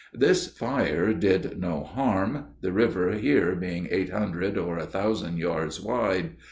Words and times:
This 0.15 0.47
fire 0.47 1.13
did 1.13 1.59
no 1.59 1.83
harm, 1.83 2.55
the 2.61 2.71
river 2.71 3.11
here 3.13 3.53
being 3.55 3.87
eight 3.91 4.09
hundred 4.09 4.57
or 4.57 4.79
a 4.79 4.87
thousand 4.87 5.37
yards 5.37 5.79
wide. 5.79 6.37